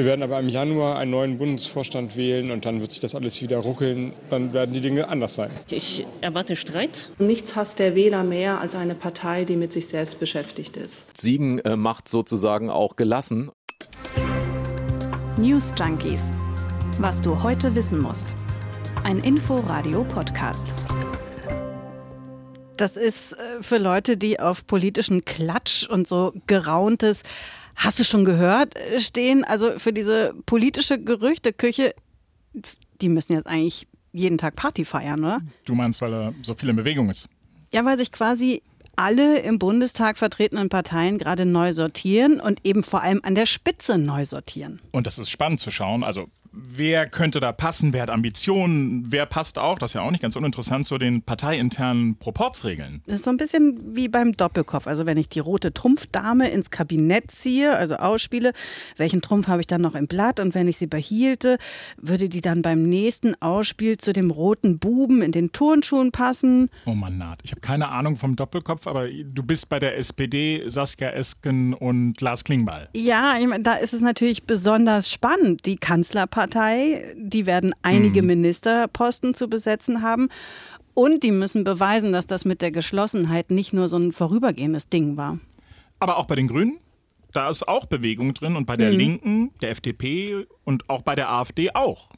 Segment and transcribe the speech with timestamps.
[0.00, 3.42] Wir werden aber im Januar einen neuen Bundesvorstand wählen und dann wird sich das alles
[3.42, 4.14] wieder ruckeln.
[4.30, 5.50] Dann werden die Dinge anders sein.
[5.68, 7.10] Ich erwarte Streit.
[7.18, 11.06] Nichts hasst der Wähler mehr als eine Partei, die mit sich selbst beschäftigt ist.
[11.14, 13.50] Siegen äh, macht sozusagen auch gelassen.
[15.36, 16.22] News Junkies.
[16.98, 18.34] Was du heute wissen musst.
[19.04, 20.68] Ein Info-Radio-Podcast.
[22.78, 27.22] Das ist äh, für Leute, die auf politischen Klatsch und so gerauntes
[27.80, 29.42] Hast du schon gehört, äh, stehen?
[29.42, 31.94] Also für diese politische Gerüchteküche,
[33.00, 35.40] die müssen jetzt eigentlich jeden Tag Party feiern, oder?
[35.64, 37.30] Du meinst, weil er so viel in Bewegung ist?
[37.72, 38.62] Ja, weil sich quasi
[38.96, 43.96] alle im Bundestag vertretenen Parteien gerade neu sortieren und eben vor allem an der Spitze
[43.96, 44.80] neu sortieren.
[44.90, 46.04] Und das ist spannend zu schauen.
[46.04, 50.10] Also wer könnte da passen, wer hat Ambitionen, wer passt auch, das ist ja auch
[50.10, 53.02] nicht ganz uninteressant, zu den parteiinternen Proportsregeln.
[53.06, 54.86] Das ist so ein bisschen wie beim Doppelkopf.
[54.86, 58.52] Also wenn ich die rote Trumpfdame ins Kabinett ziehe, also ausspiele,
[58.96, 61.58] welchen Trumpf habe ich dann noch im Blatt und wenn ich sie behielte,
[61.96, 66.68] würde die dann beim nächsten Ausspiel zu dem roten Buben in den Turnschuhen passen?
[66.86, 67.40] Oh Mann, Naht.
[67.44, 72.20] Ich habe keine Ahnung vom Doppelkopf, aber du bist bei der SPD, Saskia Esken und
[72.20, 72.88] Lars Klingbeil.
[72.94, 75.66] Ja, ich meine, da ist es natürlich besonders spannend.
[75.66, 77.04] Die Kanzlerpartei Partei.
[77.16, 78.28] Die werden einige mhm.
[78.28, 80.30] Ministerposten zu besetzen haben.
[80.94, 85.18] Und die müssen beweisen, dass das mit der Geschlossenheit nicht nur so ein vorübergehendes Ding
[85.18, 85.38] war.
[85.98, 86.78] Aber auch bei den Grünen?
[87.32, 88.96] Da ist auch Bewegung drin und bei der mhm.
[88.96, 92.08] Linken, der FDP und auch bei der AfD auch.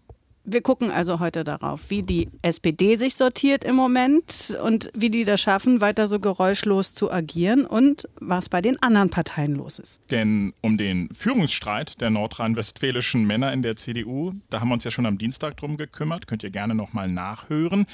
[0.44, 5.24] Wir gucken also heute darauf, wie die SPD sich sortiert im Moment und wie die
[5.24, 10.00] das schaffen, weiter so geräuschlos zu agieren und was bei den anderen Parteien los ist.
[10.10, 14.90] Denn um den Führungsstreit der nordrhein-westfälischen Männer in der CDU, da haben wir uns ja
[14.90, 17.86] schon am Dienstag drum gekümmert, könnt ihr gerne nochmal nachhören.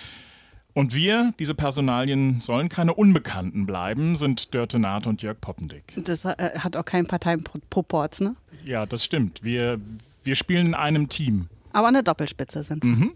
[0.72, 5.94] Und wir, diese Personalien, sollen keine Unbekannten bleiben, sind Dörte Naht und Jörg Poppendick.
[5.96, 8.36] Das äh, hat auch keinen Parteiproports, ne?
[8.64, 9.42] Ja, das stimmt.
[9.42, 9.80] Wir,
[10.24, 12.84] wir spielen in einem Team aber eine Doppelspitze sind.
[12.84, 13.12] Mhm.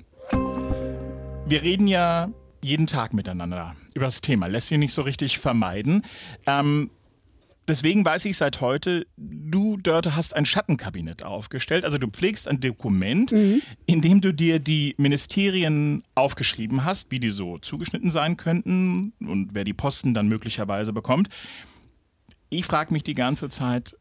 [1.47, 2.31] Wir reden ja
[2.63, 6.03] jeden Tag miteinander über das Thema, lässt sich nicht so richtig vermeiden.
[6.47, 6.91] Ähm,
[7.67, 11.85] deswegen weiß ich seit heute, du, Dörte, hast ein Schattenkabinett aufgestellt.
[11.85, 13.63] Also du pflegst ein Dokument, mhm.
[13.87, 19.51] in dem du dir die Ministerien aufgeschrieben hast, wie die so zugeschnitten sein könnten und
[19.53, 21.29] wer die Posten dann möglicherweise bekommt.
[22.49, 23.97] Ich frage mich die ganze Zeit,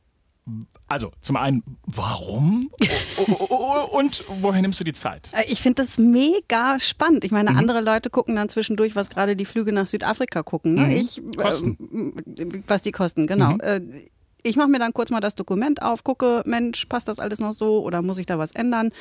[0.88, 2.72] also zum einen, warum?
[3.92, 5.30] Und woher nimmst du die Zeit?
[5.34, 7.24] Äh, ich finde das mega spannend.
[7.24, 7.58] Ich meine, mhm.
[7.58, 10.76] andere Leute gucken dann zwischendurch, was gerade die Flüge nach Südafrika gucken.
[10.76, 10.82] Ne?
[10.82, 10.92] Mhm.
[10.92, 12.14] Ich, kosten.
[12.38, 13.54] Äh, was die kosten, genau.
[13.54, 13.94] Mhm.
[14.44, 17.54] Ich mache mir dann kurz mal das Dokument auf, gucke, Mensch, passt das alles noch
[17.54, 18.92] so oder muss ich da was ändern?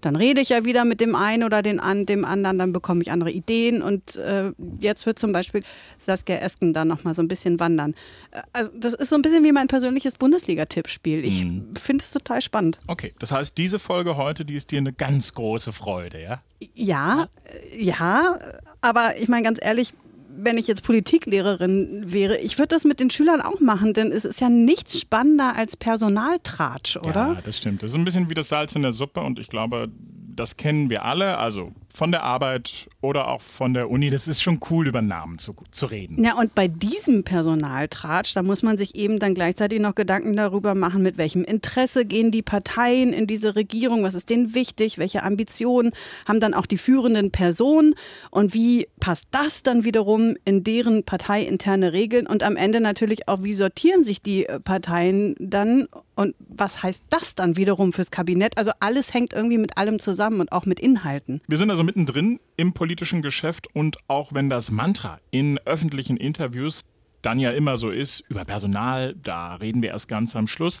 [0.00, 3.02] Dann rede ich ja wieder mit dem einen oder den, an, dem anderen, dann bekomme
[3.02, 5.62] ich andere Ideen und äh, jetzt wird zum Beispiel
[5.98, 7.94] Saskia Esken da nochmal so ein bisschen wandern.
[8.30, 11.24] Äh, also das ist so ein bisschen wie mein persönliches Bundesliga-Tippspiel.
[11.24, 11.74] Ich mhm.
[11.80, 12.78] finde es total spannend.
[12.86, 16.42] Okay, das heißt, diese Folge heute, die ist dir eine ganz große Freude, ja?
[16.74, 17.28] Ja,
[17.76, 18.38] ja,
[18.80, 19.92] aber ich meine ganz ehrlich,
[20.36, 24.24] wenn ich jetzt Politiklehrerin wäre, ich würde das mit den Schülern auch machen, denn es
[24.24, 27.34] ist ja nichts spannender als Personaltratsch, oder?
[27.34, 27.82] Ja, das stimmt.
[27.82, 29.88] Das ist ein bisschen wie das Salz in der Suppe und ich glaube,
[30.34, 34.10] das kennen wir alle, also von der Arbeit oder auch von der Uni.
[34.10, 36.22] Das ist schon cool, über Namen zu, zu reden.
[36.22, 40.74] Ja, und bei diesem Personaltratsch, da muss man sich eben dann gleichzeitig noch Gedanken darüber
[40.74, 45.22] machen, mit welchem Interesse gehen die Parteien in diese Regierung, was ist denen wichtig, welche
[45.22, 45.92] Ambitionen
[46.26, 47.94] haben dann auch die führenden Personen
[48.30, 53.44] und wie passt das dann wiederum in deren parteiinterne Regeln und am Ende natürlich auch,
[53.44, 58.56] wie sortieren sich die äh, Parteien dann und was heißt das dann wiederum fürs Kabinett?
[58.56, 61.40] Also alles hängt irgendwie mit allem zusammen und auch mit Inhalten.
[61.48, 66.84] Wir sind also mittendrin im politischen Geschäft und auch wenn das Mantra in öffentlichen Interviews
[67.22, 70.80] dann ja immer so ist, über Personal, da reden wir erst ganz am Schluss,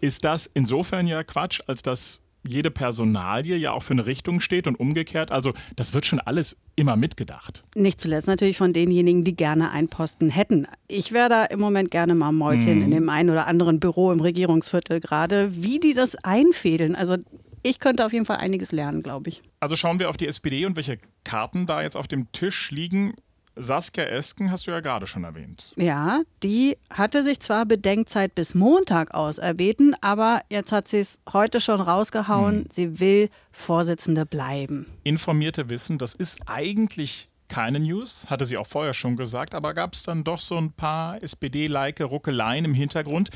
[0.00, 4.66] ist das insofern ja Quatsch, als dass jede Personalie ja auch für eine Richtung steht
[4.66, 5.30] und umgekehrt.
[5.30, 7.64] Also das wird schon alles immer mitgedacht.
[7.74, 10.66] Nicht zuletzt natürlich von denjenigen, die gerne einen Posten hätten.
[10.88, 12.84] Ich wäre da im Moment gerne mal Mäuschen mhm.
[12.84, 16.94] in dem einen oder anderen Büro im Regierungsviertel gerade, wie die das einfädeln.
[16.94, 17.16] Also
[17.62, 19.42] ich könnte auf jeden Fall einiges lernen, glaube ich.
[19.60, 23.14] Also schauen wir auf die SPD und welche Karten da jetzt auf dem Tisch liegen.
[23.56, 25.72] Saskia Esken hast du ja gerade schon erwähnt.
[25.76, 31.60] Ja, die hatte sich zwar Bedenkzeit bis Montag auserbeten, aber jetzt hat sie es heute
[31.60, 32.60] schon rausgehauen.
[32.60, 32.64] Hm.
[32.70, 34.86] Sie will Vorsitzende bleiben.
[35.04, 39.94] Informierte wissen, das ist eigentlich keine News, hatte sie auch vorher schon gesagt, aber gab
[39.94, 43.30] es dann doch so ein paar SPD-like Ruckeleien im Hintergrund.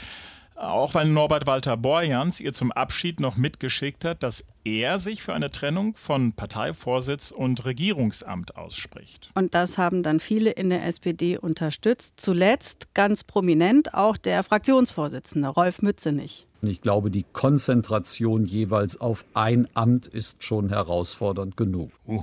[0.54, 5.34] Auch weil Norbert Walter Borjans ihr zum Abschied noch mitgeschickt hat, dass er sich für
[5.34, 9.30] eine Trennung von Parteivorsitz und Regierungsamt ausspricht.
[9.34, 12.20] Und das haben dann viele in der SPD unterstützt.
[12.20, 16.46] Zuletzt ganz prominent auch der Fraktionsvorsitzende Rolf Mützenich.
[16.62, 21.90] Ich glaube, die Konzentration jeweils auf ein Amt ist schon herausfordernd genug.
[22.06, 22.22] Uh,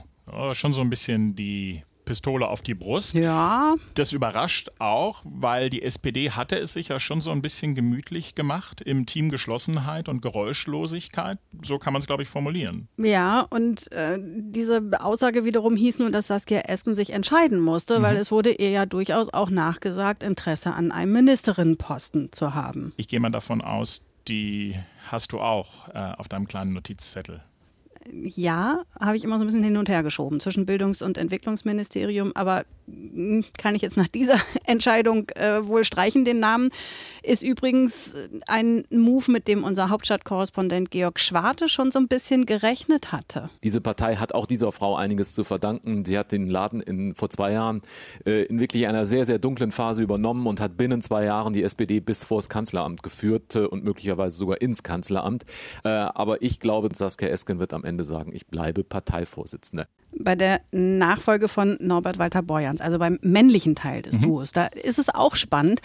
[0.54, 3.14] schon so ein bisschen die Pistole auf die Brust.
[3.14, 3.76] Ja.
[3.94, 8.36] Das überrascht auch, weil die SPD hatte es sich ja schon so ein bisschen gemütlich
[8.36, 11.40] gemacht im Team Geschlossenheit und Geräuschlosigkeit.
[11.64, 12.90] So kann man es, glaube ich, formulieren.
[12.98, 18.04] Ja, und äh, diese Aussage wiederum hieß nur, dass Saskia Esken sich entscheiden musste, mhm.
[18.04, 22.92] weil es wurde ihr ja durchaus auch nachgesagt, Interesse an einem Ministerinnenposten zu haben.
[22.98, 24.76] Ich gehe mal davon aus, die
[25.10, 27.42] hast du auch äh, auf deinem kleinen Notizzettel
[28.10, 32.32] ja, habe ich immer so ein bisschen hin und her geschoben zwischen Bildungs- und Entwicklungsministerium,
[32.36, 36.70] aber hm, kann ich jetzt nach dieser Entscheidung äh, wohl streichen, den Namen.
[37.24, 38.16] Ist übrigens
[38.48, 43.50] ein Move, mit dem unser Hauptstadtkorrespondent Georg Schwarte schon so ein bisschen gerechnet hatte.
[43.64, 46.04] Diese Partei hat auch dieser Frau einiges zu verdanken.
[46.04, 47.82] Sie hat den Laden in, vor zwei Jahren
[48.26, 51.64] äh, in wirklich einer sehr, sehr dunklen Phase übernommen und hat binnen zwei Jahren die
[51.64, 55.44] SPD bis vors Kanzleramt geführt äh, und möglicherweise sogar ins Kanzleramt.
[55.84, 60.62] Äh, aber ich glaube, Saskia Esken wird am Ende sagen, ich bleibe Parteivorsitzende bei der
[60.72, 64.24] Nachfolge von Norbert Walter Borjans, also beim männlichen Teil des mhm.
[64.24, 64.52] Duos.
[64.52, 65.82] Da ist es auch spannend.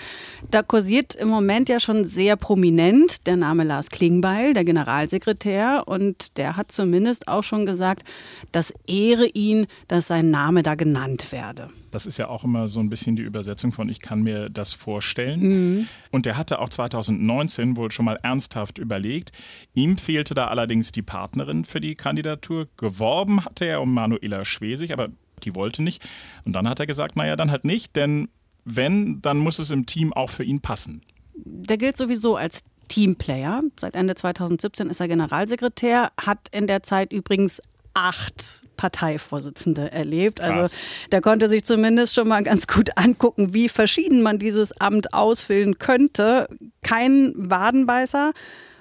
[0.50, 5.84] Da kursiert im Moment ja schon sehr prominent der Name Lars Klingbeil, der Generalsekretär.
[5.86, 8.04] Und der hat zumindest auch schon gesagt,
[8.52, 11.68] das ehre ihn, dass sein Name da genannt werde.
[11.96, 14.74] Das ist ja auch immer so ein bisschen die Übersetzung von ich kann mir das
[14.74, 15.40] vorstellen.
[15.40, 15.88] Mhm.
[16.10, 19.32] Und der hatte auch 2019 wohl schon mal ernsthaft überlegt.
[19.72, 22.68] Ihm fehlte da allerdings die Partnerin für die Kandidatur.
[22.76, 25.08] Geworben hatte er um Manuela Schwesig, aber
[25.42, 26.06] die wollte nicht.
[26.44, 28.28] Und dann hat er gesagt, naja, dann halt nicht, denn
[28.66, 31.00] wenn, dann muss es im Team auch für ihn passen.
[31.34, 33.62] Der gilt sowieso als Teamplayer.
[33.80, 37.62] Seit Ende 2017 ist er Generalsekretär, hat in der Zeit übrigens
[37.96, 40.40] acht Parteivorsitzende erlebt.
[40.40, 40.72] Also Krass.
[40.72, 45.14] Also der konnte sich zumindest schon mal ganz gut angucken, wie verschieden man dieses Amt
[45.14, 46.46] ausfüllen könnte.
[46.82, 48.32] Kein Wadenbeißer.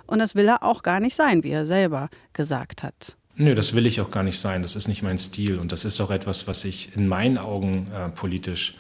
[0.06, 3.15] Und das will er auch gar nicht sein, wie er selber gesagt hat.
[3.38, 4.62] Nö, das will ich auch gar nicht sein.
[4.62, 5.57] Das ist nicht mein Stil.
[5.59, 8.75] Und das ist auch etwas, was sich in meinen Augen äh, politisch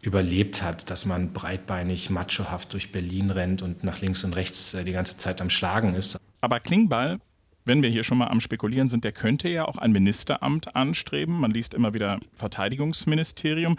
[0.00, 4.84] überlebt hat, dass man breitbeinig, machohaft durch Berlin rennt und nach links und rechts äh,
[4.84, 6.18] die ganze Zeit am Schlagen ist.
[6.40, 7.18] Aber Klingbeil
[7.64, 11.40] wenn wir hier schon mal am Spekulieren sind, der könnte ja auch ein Ministeramt anstreben.
[11.40, 13.76] Man liest immer wieder Verteidigungsministerium.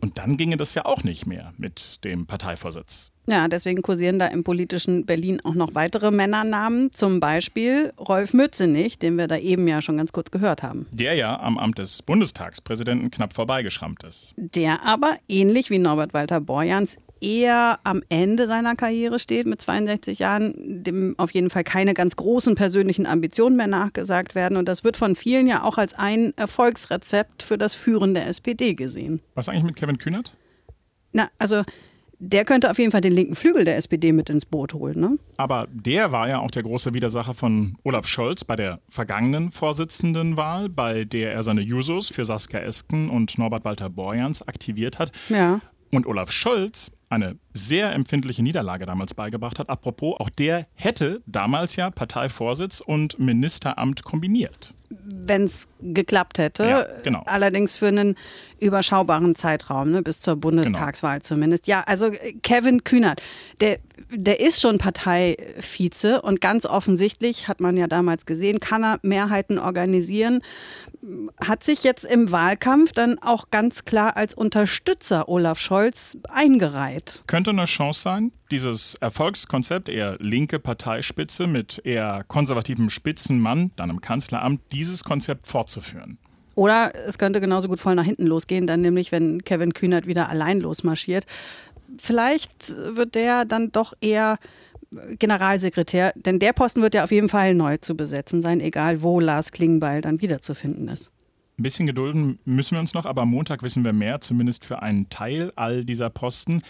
[0.00, 3.12] Und dann ginge das ja auch nicht mehr mit dem Parteivorsitz.
[3.28, 6.92] Ja, deswegen kursieren da im politischen Berlin auch noch weitere Männernamen.
[6.92, 10.86] Zum Beispiel Rolf Mützenich, den wir da eben ja schon ganz kurz gehört haben.
[10.92, 14.34] Der ja am Amt des Bundestagspräsidenten knapp vorbeigeschrammt ist.
[14.36, 20.18] Der aber, ähnlich wie Norbert Walter Borjans, eher am Ende seiner Karriere steht, mit 62
[20.18, 24.56] Jahren, dem auf jeden Fall keine ganz großen persönlichen Ambitionen mehr nachgesagt werden.
[24.56, 28.74] Und das wird von vielen ja auch als ein Erfolgsrezept für das Führen der SPD
[28.74, 29.20] gesehen.
[29.34, 30.32] Was eigentlich mit Kevin Kühnert?
[31.12, 31.62] Na, also
[32.18, 35.00] der könnte auf jeden Fall den linken Flügel der SPD mit ins Boot holen.
[35.00, 35.18] Ne?
[35.36, 40.68] Aber der war ja auch der große Widersacher von Olaf Scholz bei der vergangenen Vorsitzendenwahl,
[40.68, 45.12] bei der er seine Jusos für Saskia Esken und Norbert Walter Borjans aktiviert hat.
[45.28, 45.60] Ja.
[45.92, 49.70] Und Olaf Scholz eine sehr empfindliche Niederlage damals beigebracht hat.
[49.70, 54.74] Apropos, auch der hätte damals ja Parteivorsitz und Ministeramt kombiniert.
[54.88, 56.64] Wenn es geklappt hätte.
[56.64, 57.22] Ja, genau.
[57.26, 58.16] Allerdings für einen
[58.60, 61.24] überschaubaren Zeitraum, ne, bis zur Bundestagswahl genau.
[61.24, 61.66] zumindest.
[61.66, 63.20] Ja, also äh, Kevin Kühnert,
[63.60, 63.78] der,
[64.10, 69.58] der ist schon Parteivize und ganz offensichtlich, hat man ja damals gesehen, kann er Mehrheiten
[69.58, 70.40] organisieren
[71.44, 76.95] hat sich jetzt im Wahlkampf dann auch ganz klar als Unterstützer Olaf Scholz eingereiht.
[77.26, 84.00] Könnte eine Chance sein, dieses Erfolgskonzept, eher linke Parteispitze mit eher konservativem Spitzenmann, dann im
[84.00, 86.18] Kanzleramt, dieses Konzept fortzuführen.
[86.54, 90.30] Oder es könnte genauso gut voll nach hinten losgehen, dann nämlich, wenn Kevin Kühnert wieder
[90.30, 91.26] allein losmarschiert.
[91.98, 94.38] Vielleicht wird der dann doch eher
[95.18, 99.20] Generalsekretär, denn der Posten wird ja auf jeden Fall neu zu besetzen sein, egal wo
[99.20, 101.10] Lars Klingbeil dann wiederzufinden ist.
[101.58, 104.82] Ein bisschen gedulden müssen wir uns noch, aber am Montag wissen wir mehr, zumindest für
[104.82, 106.62] einen Teil all dieser Posten.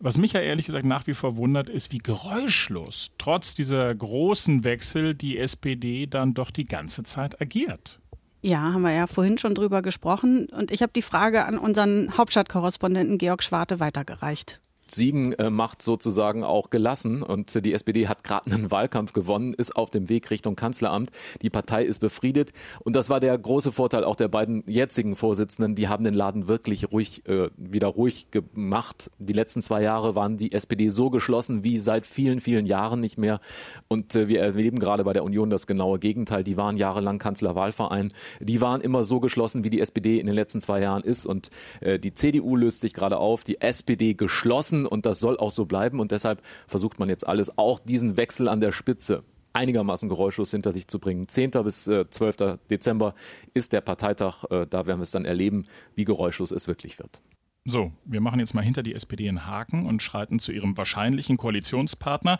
[0.00, 4.64] Was mich ja ehrlich gesagt nach wie vor wundert, ist, wie geräuschlos trotz dieser großen
[4.64, 8.00] Wechsel die SPD dann doch die ganze Zeit agiert.
[8.40, 10.46] Ja, haben wir ja vorhin schon drüber gesprochen.
[10.46, 14.60] Und ich habe die Frage an unseren Hauptstadtkorrespondenten Georg Schwarte weitergereicht.
[14.94, 19.76] Siegen äh, macht sozusagen auch gelassen und die SPD hat gerade einen Wahlkampf gewonnen, ist
[19.76, 21.10] auf dem Weg Richtung Kanzleramt.
[21.42, 22.52] Die Partei ist befriedet
[22.84, 25.74] und das war der große Vorteil auch der beiden jetzigen Vorsitzenden.
[25.74, 29.10] Die haben den Laden wirklich ruhig äh, wieder ruhig gemacht.
[29.18, 33.18] Die letzten zwei Jahre waren die SPD so geschlossen wie seit vielen vielen Jahren nicht
[33.18, 33.40] mehr
[33.88, 36.44] und äh, wir erleben gerade bei der Union das genaue Gegenteil.
[36.44, 38.12] Die waren jahrelang Kanzlerwahlverein.
[38.40, 41.50] Die waren immer so geschlossen wie die SPD in den letzten zwei Jahren ist und
[41.80, 45.64] äh, die CDU löst sich gerade auf, die SPD geschlossen und das soll auch so
[45.64, 46.00] bleiben.
[46.00, 49.24] Und deshalb versucht man jetzt alles, auch diesen Wechsel an der Spitze
[49.54, 51.28] einigermaßen geräuschlos hinter sich zu bringen.
[51.28, 51.50] 10.
[51.62, 52.40] bis 12.
[52.40, 53.14] Äh, Dezember
[53.54, 54.44] ist der Parteitag.
[54.50, 57.20] Äh, da werden wir es dann erleben, wie geräuschlos es wirklich wird.
[57.64, 61.38] So, wir machen jetzt mal hinter die SPD einen Haken und schreiten zu ihrem wahrscheinlichen
[61.38, 62.38] Koalitionspartner.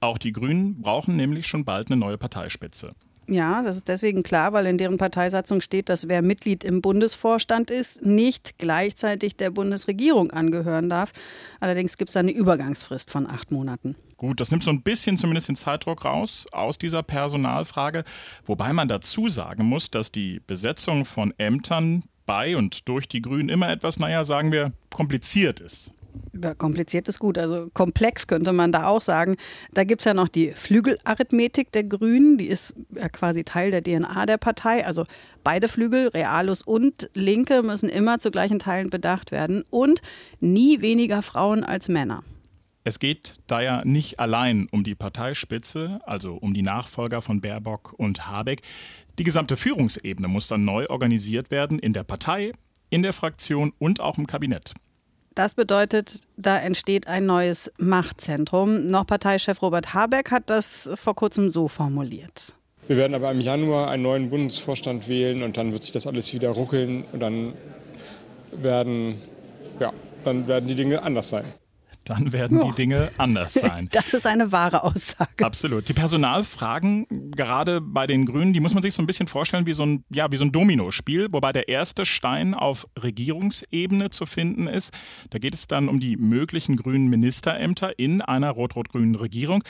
[0.00, 2.94] Auch die Grünen brauchen nämlich schon bald eine neue Parteispitze.
[3.30, 7.70] Ja, das ist deswegen klar, weil in deren Parteisatzung steht, dass wer Mitglied im Bundesvorstand
[7.70, 11.12] ist, nicht gleichzeitig der Bundesregierung angehören darf.
[11.60, 13.96] Allerdings gibt es eine Übergangsfrist von acht Monaten.
[14.16, 18.04] Gut, das nimmt so ein bisschen zumindest den Zeitdruck raus aus dieser Personalfrage.
[18.46, 23.50] Wobei man dazu sagen muss, dass die Besetzung von Ämtern bei und durch die Grünen
[23.50, 25.92] immer etwas, naja, sagen wir, kompliziert ist.
[26.42, 27.38] Ja, kompliziert ist gut.
[27.38, 29.36] Also komplex könnte man da auch sagen.
[29.72, 32.38] Da gibt es ja noch die Flügelarithmetik der Grünen.
[32.38, 34.86] Die ist ja quasi Teil der DNA der Partei.
[34.86, 35.04] Also
[35.44, 39.64] beide Flügel, Realus und Linke, müssen immer zu gleichen Teilen bedacht werden.
[39.70, 40.00] Und
[40.40, 42.22] nie weniger Frauen als Männer.
[42.84, 47.92] Es geht da ja nicht allein um die Parteispitze, also um die Nachfolger von Baerbock
[47.98, 48.62] und Habeck.
[49.18, 52.52] Die gesamte Führungsebene muss dann neu organisiert werden in der Partei,
[52.88, 54.72] in der Fraktion und auch im Kabinett.
[55.38, 58.86] Das bedeutet, da entsteht ein neues Machtzentrum.
[58.86, 62.56] Noch Parteichef Robert Habeck hat das vor kurzem so formuliert.
[62.88, 66.34] Wir werden aber im Januar einen neuen Bundesvorstand wählen und dann wird sich das alles
[66.34, 67.52] wieder ruckeln und dann
[68.50, 69.14] werden,
[69.78, 69.92] ja,
[70.24, 71.44] dann werden die Dinge anders sein
[72.08, 73.88] dann werden die Dinge anders sein.
[73.92, 75.44] Das ist eine wahre Aussage.
[75.44, 75.88] Absolut.
[75.88, 79.72] Die Personalfragen, gerade bei den Grünen, die muss man sich so ein bisschen vorstellen wie
[79.72, 84.66] so ein, ja, wie so ein Dominospiel, wobei der erste Stein auf Regierungsebene zu finden
[84.66, 84.92] ist.
[85.30, 89.62] Da geht es dann um die möglichen grünen Ministerämter in einer rot-rot-grünen Regierung.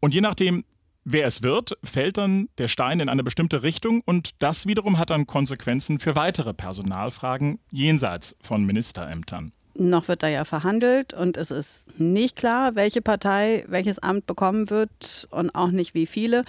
[0.00, 0.64] Und je nachdem,
[1.04, 5.10] wer es wird, fällt dann der Stein in eine bestimmte Richtung und das wiederum hat
[5.10, 9.52] dann Konsequenzen für weitere Personalfragen jenseits von Ministerämtern.
[9.78, 14.70] Noch wird da ja verhandelt und es ist nicht klar, welche Partei welches Amt bekommen
[14.70, 16.44] wird und auch nicht wie viele.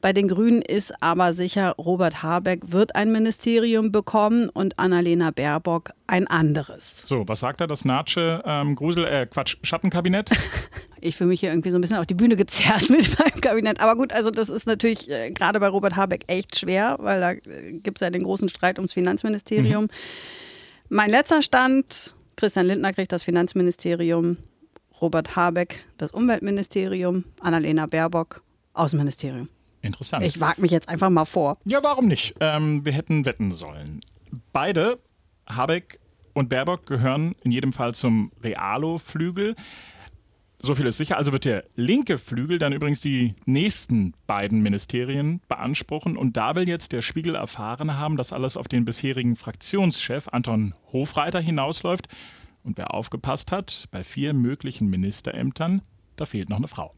[0.00, 5.90] Bei den Grünen ist aber sicher, Robert Habeck wird ein Ministerium bekommen und Annalena Baerbock
[6.06, 7.02] ein anderes.
[7.04, 10.30] So, was sagt er, das Natsche ähm, Grusel, äh, Quatsch, Schattenkabinett?
[11.00, 13.80] ich fühle mich hier irgendwie so ein bisschen auf die Bühne gezerrt mit meinem Kabinett.
[13.80, 17.32] Aber gut, also das ist natürlich äh, gerade bei Robert Habeck echt schwer, weil da
[17.32, 19.84] äh, gibt es ja den großen Streit ums Finanzministerium.
[19.84, 19.88] Mhm.
[20.88, 24.38] Mein letzter Stand Christian Lindner kriegt das Finanzministerium,
[24.98, 28.42] Robert Habeck das Umweltministerium, Annalena Baerbock
[28.72, 29.50] Außenministerium.
[29.82, 30.24] Interessant.
[30.24, 31.58] Ich wage mich jetzt einfach mal vor.
[31.66, 32.34] Ja, warum nicht?
[32.40, 34.00] Ähm, wir hätten wetten sollen.
[34.54, 34.98] Beide,
[35.46, 36.00] Habeck
[36.32, 39.54] und Baerbock, gehören in jedem Fall zum Realo-Flügel.
[40.62, 41.16] So viel ist sicher.
[41.16, 46.18] Also wird der linke Flügel dann übrigens die nächsten beiden Ministerien beanspruchen.
[46.18, 50.74] Und da will jetzt der Spiegel erfahren haben, dass alles auf den bisherigen Fraktionschef Anton
[50.92, 52.08] Hofreiter hinausläuft.
[52.62, 55.80] Und wer aufgepasst hat, bei vier möglichen Ministerämtern,
[56.16, 56.94] da fehlt noch eine Frau.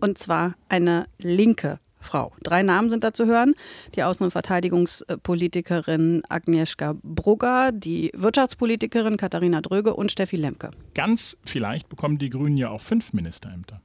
[0.00, 2.32] Und zwar eine linke Frau.
[2.42, 3.54] Drei Namen sind da zu hören.
[3.94, 10.70] Die Außen- und Verteidigungspolitikerin Agnieszka Brugger, die Wirtschaftspolitikerin Katharina Dröge und Steffi Lemke.
[10.94, 13.80] Ganz vielleicht bekommen die Grünen ja auch fünf Ministerämter.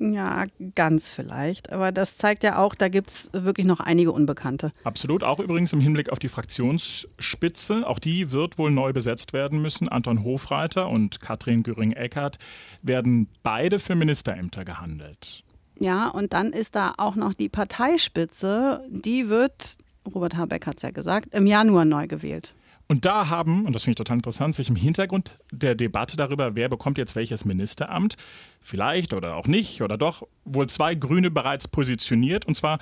[0.00, 1.72] Ja, ganz vielleicht.
[1.72, 4.72] Aber das zeigt ja auch, da gibt es wirklich noch einige Unbekannte.
[4.84, 5.24] Absolut.
[5.24, 7.86] Auch übrigens im Hinblick auf die Fraktionsspitze.
[7.86, 9.88] Auch die wird wohl neu besetzt werden müssen.
[9.88, 12.38] Anton Hofreiter und Katrin Göring-Eckardt
[12.82, 15.44] werden beide für Ministerämter gehandelt.
[15.80, 19.78] Ja, und dann ist da auch noch die Parteispitze, die wird,
[20.12, 22.54] Robert Habeck hat es ja gesagt, im Januar neu gewählt.
[22.90, 26.54] Und da haben, und das finde ich total interessant, sich im Hintergrund der Debatte darüber,
[26.54, 28.16] wer bekommt jetzt welches Ministeramt,
[28.62, 32.46] vielleicht oder auch nicht oder doch, wohl zwei Grüne bereits positioniert.
[32.46, 32.78] Und zwar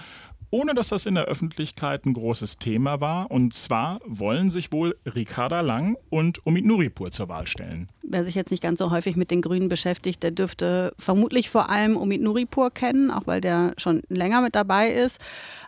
[0.50, 3.30] ohne dass das in der Öffentlichkeit ein großes Thema war.
[3.30, 7.88] Und zwar wollen sich wohl Ricarda Lang und Omid Nuripur zur Wahl stellen.
[8.02, 11.68] Wer sich jetzt nicht ganz so häufig mit den Grünen beschäftigt, der dürfte vermutlich vor
[11.70, 15.20] allem Omid Nuripur kennen, auch weil der schon länger mit dabei ist.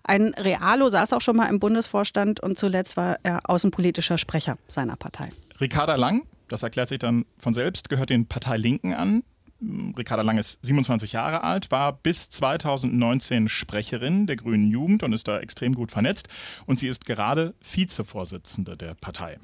[0.05, 4.97] Ein Realo saß auch schon mal im Bundesvorstand und zuletzt war er außenpolitischer Sprecher seiner
[4.97, 5.31] Partei.
[5.61, 9.23] Ricarda Lang, das erklärt sich dann von selbst, gehört den Parteilinken an.
[9.61, 15.27] Ricarda Lang ist 27 Jahre alt, war bis 2019 Sprecherin der Grünen Jugend und ist
[15.27, 16.29] da extrem gut vernetzt.
[16.67, 19.38] Und sie ist gerade Vizevorsitzende der Partei.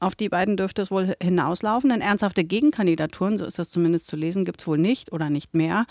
[0.00, 1.90] Auf die beiden dürfte es wohl hinauslaufen.
[1.90, 5.54] Denn ernsthafte Gegenkandidaturen, so ist das zumindest zu lesen, gibt es wohl nicht oder nicht
[5.54, 5.86] mehr.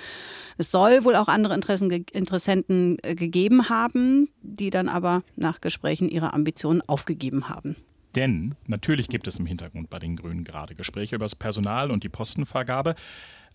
[0.58, 6.10] Es soll wohl auch andere Interessen, Interessenten äh, gegeben haben, die dann aber nach Gesprächen
[6.10, 7.76] ihre Ambitionen aufgegeben haben.
[8.16, 12.04] Denn natürlich gibt es im Hintergrund bei den Grünen gerade Gespräche über das Personal und
[12.04, 12.96] die Postenvergabe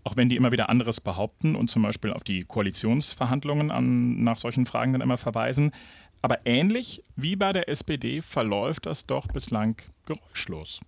[0.04, 4.36] auch wenn die immer wieder anderes behaupten und zum Beispiel auf die Koalitionsverhandlungen an, nach
[4.36, 5.72] solchen Fragen dann immer verweisen.
[6.22, 10.80] Aber ähnlich wie bei der SPD verläuft das doch bislang geräuschlos.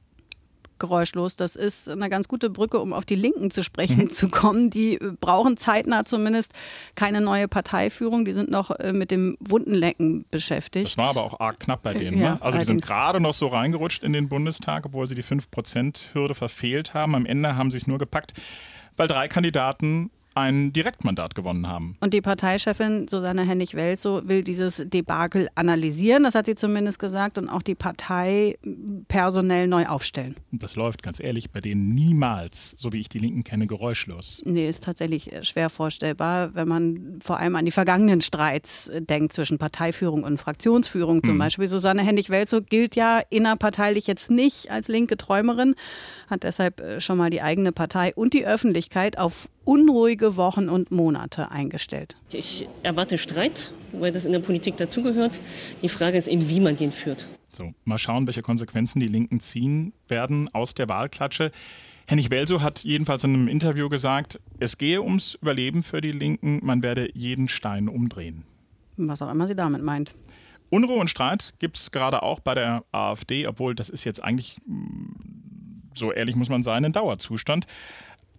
[0.78, 1.36] geräuschlos.
[1.36, 4.10] Das ist eine ganz gute Brücke, um auf die Linken zu sprechen mhm.
[4.10, 4.70] zu kommen.
[4.70, 6.52] Die brauchen zeitnah zumindest
[6.94, 8.24] keine neue Parteiführung.
[8.24, 10.86] Die sind noch äh, mit dem Wundenlecken beschäftigt.
[10.86, 12.18] Das war aber auch arg knapp bei denen.
[12.18, 12.42] Ja, ne?
[12.42, 16.94] Also die sind gerade noch so reingerutscht in den Bundestag, obwohl sie die 5%-Hürde verfehlt
[16.94, 17.14] haben.
[17.14, 18.34] Am Ende haben sie es nur gepackt,
[18.96, 21.96] weil drei Kandidaten ein Direktmandat gewonnen haben.
[22.00, 27.48] Und die Parteichefin Susanne Hennig-Welso will dieses Debakel analysieren, das hat sie zumindest gesagt, und
[27.48, 28.58] auch die Partei
[29.08, 30.36] personell neu aufstellen.
[30.50, 34.42] Das läuft ganz ehrlich bei denen niemals, so wie ich die Linken kenne, geräuschlos.
[34.44, 39.58] Nee, ist tatsächlich schwer vorstellbar, wenn man vor allem an die vergangenen Streits denkt zwischen
[39.58, 41.38] Parteiführung und Fraktionsführung zum mhm.
[41.38, 41.68] Beispiel.
[41.68, 45.74] Susanne Hennig-Welso gilt ja innerparteilich jetzt nicht als linke Träumerin,
[46.28, 51.50] hat deshalb schon mal die eigene Partei und die Öffentlichkeit auf unruhige Wochen und Monate
[51.50, 52.16] eingestellt.
[52.32, 55.40] Ich erwarte Streit, weil das in der Politik dazugehört.
[55.82, 57.28] Die Frage ist eben, wie man den führt.
[57.48, 61.52] So, mal schauen, welche Konsequenzen die Linken ziehen werden aus der Wahlklatsche.
[62.06, 66.60] Hennig Welso hat jedenfalls in einem Interview gesagt, es gehe ums Überleben für die Linken,
[66.62, 68.44] man werde jeden Stein umdrehen.
[68.96, 70.14] Was auch immer sie damit meint.
[70.68, 74.56] Unruhe und Streit gibt es gerade auch bei der AfD, obwohl das ist jetzt eigentlich,
[75.94, 77.66] so ehrlich muss man sein, ein Dauerzustand.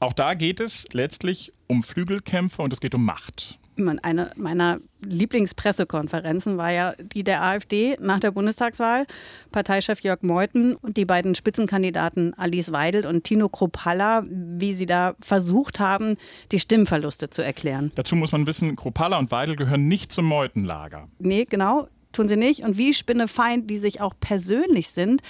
[0.06, 3.58] Auch da geht es letztlich um Flügelkämpfe und es geht um Macht.
[4.04, 9.08] Eine meiner Lieblingspressekonferenzen war ja die der AfD nach der Bundestagswahl.
[9.52, 15.16] Parteichef Jörg Meuthen und die beiden Spitzenkandidaten Alice Weidel und Tino Kropalla, wie sie da
[15.22, 16.18] versucht haben,
[16.52, 17.92] die Stimmverluste zu erklären.
[17.96, 21.08] Dazu muss man wissen, Kropalla und Weidel gehören nicht zum Meuthen-Lager.
[21.18, 22.64] Nee, genau tun sie nicht.
[22.64, 25.22] Und wie Spinnefeind die sich auch persönlich sind,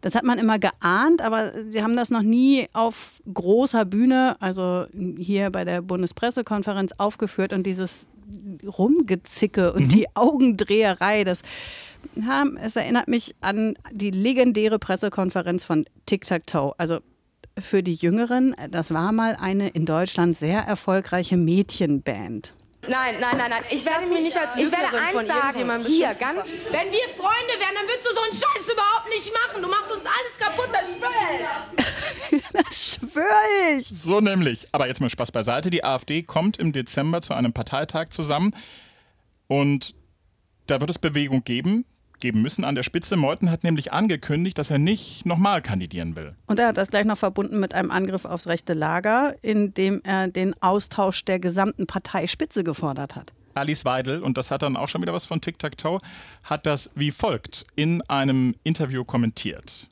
[0.00, 4.86] das hat man immer geahnt, aber sie haben das noch nie auf großer Bühne, also
[5.18, 7.96] hier bei der Bundespressekonferenz aufgeführt und dieses
[8.64, 9.88] Rumgezicke und mhm.
[9.88, 11.42] die Augendreherei, das
[12.14, 16.72] ja, es erinnert mich an die legendäre Pressekonferenz von Tic Tac Toe.
[16.78, 17.00] Also
[17.58, 22.54] für die Jüngeren, das war mal eine in Deutschland sehr erfolgreiche Mädchenband.
[22.86, 23.64] Nein, nein, nein, nein.
[23.70, 27.54] Ich werde mich nicht als ich werde eins von sagen, hier, ganz, wenn wir Freunde
[27.58, 29.62] wären, dann würdest du so einen Scheiß überhaupt nicht machen.
[29.62, 32.52] Du machst uns alles kaputt, das schwöre ich.
[32.52, 33.88] das schwöre ich.
[33.88, 34.68] So nämlich.
[34.72, 35.70] Aber jetzt mal Spaß beiseite.
[35.70, 38.54] Die AfD kommt im Dezember zu einem Parteitag zusammen
[39.48, 39.94] und
[40.66, 41.84] da wird es Bewegung geben
[42.20, 43.16] geben müssen an der Spitze.
[43.16, 46.34] Meuthen hat nämlich angekündigt, dass er nicht nochmal kandidieren will.
[46.46, 50.00] Und er hat das gleich noch verbunden mit einem Angriff aufs rechte Lager, in dem
[50.04, 53.32] er den Austausch der gesamten Parteispitze gefordert hat.
[53.54, 55.98] Alice Weidel, und das hat dann auch schon wieder was von Tic-Tac-Toe,
[56.44, 59.88] hat das wie folgt in einem Interview kommentiert.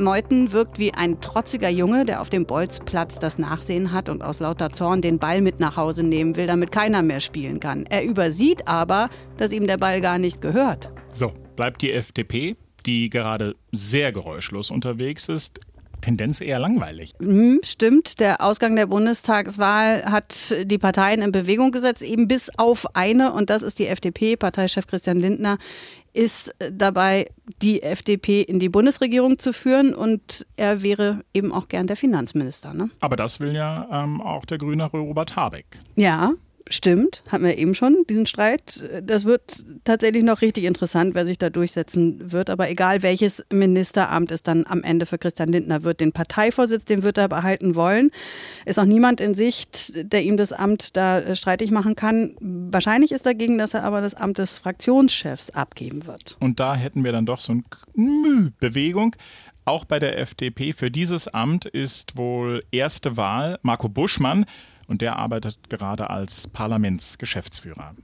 [0.00, 4.40] Meuthen wirkt wie ein trotziger Junge, der auf dem Bolzplatz das Nachsehen hat und aus
[4.40, 7.86] lauter Zorn den Ball mit nach Hause nehmen will, damit keiner mehr spielen kann.
[7.86, 10.92] Er übersieht aber, dass ihm der Ball gar nicht gehört.
[11.10, 15.60] So, bleibt die FDP, die gerade sehr geräuschlos unterwegs ist,
[16.00, 17.12] Tendenz eher langweilig.
[17.20, 18.20] Mhm, stimmt.
[18.20, 23.50] Der Ausgang der Bundestagswahl hat die Parteien in Bewegung gesetzt, eben bis auf eine, und
[23.50, 24.36] das ist die FDP.
[24.36, 25.58] Parteichef Christian Lindner
[26.12, 27.28] ist dabei,
[27.62, 32.74] die FDP in die Bundesregierung zu führen und er wäre eben auch gern der Finanzminister.
[32.74, 32.90] Ne?
[33.00, 35.66] Aber das will ja ähm, auch der Grüne Robert Habeck.
[35.96, 36.34] Ja,
[36.68, 38.84] Stimmt, hatten wir eben schon, diesen Streit.
[39.02, 42.50] Das wird tatsächlich noch richtig interessant, wer sich da durchsetzen wird.
[42.50, 47.02] Aber egal welches Ministeramt es dann am Ende für Christian Lindner wird, den Parteivorsitz, den
[47.02, 48.10] wird er behalten wollen.
[48.66, 52.36] Ist auch niemand in Sicht, der ihm das Amt da streitig machen kann.
[52.40, 56.36] Wahrscheinlich ist dagegen, dass er aber das Amt des Fraktionschefs abgeben wird.
[56.40, 59.16] Und da hätten wir dann doch so eine Bewegung.
[59.64, 64.46] Auch bei der FDP für dieses Amt ist wohl erste Wahl Marco Buschmann
[64.90, 67.94] und der arbeitet gerade als Parlamentsgeschäftsführer.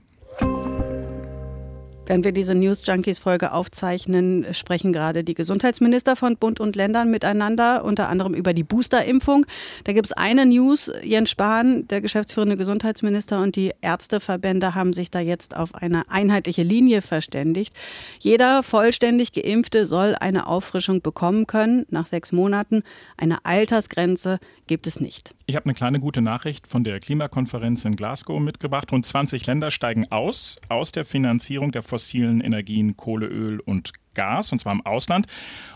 [2.07, 7.11] Während wir diese News Junkies Folge aufzeichnen, sprechen gerade die Gesundheitsminister von Bund und Ländern
[7.11, 9.45] miteinander, unter anderem über die Boosterimpfung.
[9.83, 10.89] Da gibt es eine News.
[11.03, 16.63] Jens Spahn, der geschäftsführende Gesundheitsminister und die Ärzteverbände haben sich da jetzt auf eine einheitliche
[16.63, 17.73] Linie verständigt.
[18.19, 22.83] Jeder vollständig Geimpfte soll eine Auffrischung bekommen können nach sechs Monaten.
[23.17, 25.33] Eine Altersgrenze gibt es nicht.
[25.45, 28.91] Ich habe eine kleine gute Nachricht von der Klimakonferenz in Glasgow mitgebracht.
[28.91, 34.51] Rund 20 Länder steigen aus aus der Finanzierung der fossilen Energien Kohle, Öl und Gas,
[34.51, 35.27] und zwar im Ausland.